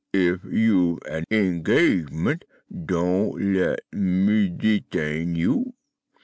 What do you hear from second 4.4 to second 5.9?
detain you."